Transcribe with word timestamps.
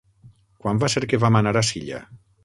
Quan 0.63 0.79
va 0.83 0.89
ser 0.93 1.03
que 1.11 1.19
vam 1.23 1.37
anar 1.39 1.53
a 1.61 1.63
Silla? 1.69 2.01